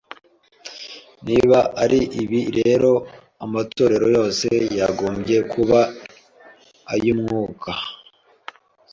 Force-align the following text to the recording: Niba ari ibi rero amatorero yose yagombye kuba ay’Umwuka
Niba 1.25 1.59
ari 1.83 1.99
ibi 2.21 2.41
rero 2.57 2.91
amatorero 3.45 4.05
yose 4.17 4.47
yagombye 4.79 5.37
kuba 5.51 5.79
ay’Umwuka 6.93 7.71